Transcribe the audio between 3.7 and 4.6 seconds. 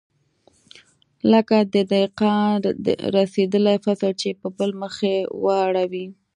فصل چې په